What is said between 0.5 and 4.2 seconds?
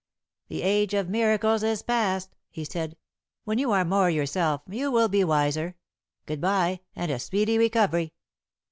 age of miracles is past," he said. "When you are more